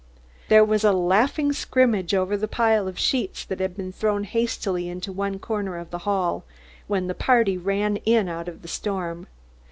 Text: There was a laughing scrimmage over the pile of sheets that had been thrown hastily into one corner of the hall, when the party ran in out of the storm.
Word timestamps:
There 0.49 0.65
was 0.65 0.83
a 0.83 0.91
laughing 0.91 1.53
scrimmage 1.53 2.15
over 2.15 2.35
the 2.35 2.47
pile 2.47 2.87
of 2.87 2.97
sheets 2.97 3.45
that 3.45 3.59
had 3.59 3.77
been 3.77 3.91
thrown 3.91 4.23
hastily 4.23 4.89
into 4.89 5.11
one 5.11 5.37
corner 5.37 5.77
of 5.77 5.91
the 5.91 5.99
hall, 6.09 6.43
when 6.87 7.05
the 7.05 7.13
party 7.13 7.55
ran 7.55 7.97
in 7.97 8.27
out 8.27 8.47
of 8.47 8.63
the 8.63 8.67
storm. 8.67 9.27